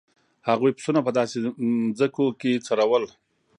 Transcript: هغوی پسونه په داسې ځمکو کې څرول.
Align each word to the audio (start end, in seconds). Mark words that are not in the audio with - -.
هغوی 0.49 0.71
پسونه 0.77 0.99
په 1.03 1.11
داسې 1.17 1.37
ځمکو 1.97 2.25
کې 2.39 2.51
څرول. 2.65 3.03